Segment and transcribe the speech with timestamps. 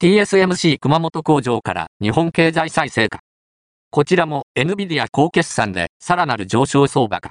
[0.00, 3.18] TSMC 熊本工場から日本経済再生か。
[3.90, 7.26] こちらも NVIDIA 高決算でさらなる上昇相場か。